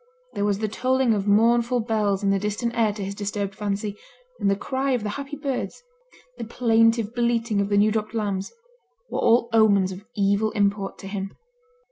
There 0.33 0.45
was 0.45 0.57
the 0.57 0.67
tolling 0.67 1.13
of 1.13 1.27
mournful 1.27 1.81
bells 1.81 2.23
in 2.23 2.31
the 2.31 2.39
distant 2.39 2.75
air 2.75 2.91
to 2.91 3.03
his 3.05 3.13
disturbed 3.13 3.53
fancy, 3.53 3.99
and 4.39 4.49
the 4.49 4.55
cry 4.55 4.93
of 4.93 5.03
the 5.03 5.09
happy 5.09 5.35
birds, 5.37 5.83
the 6.39 6.43
plaintive 6.43 7.13
bleating 7.13 7.61
of 7.61 7.69
the 7.69 7.77
new 7.77 7.91
dropped 7.91 8.15
lambs, 8.15 8.51
were 9.11 9.19
all 9.19 9.47
omens 9.53 9.91
of 9.91 10.03
evil 10.15 10.49
import 10.53 10.97
to 10.97 11.07
him. 11.07 11.37